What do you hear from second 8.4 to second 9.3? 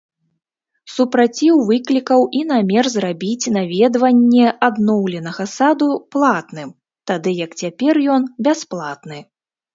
бясплатны.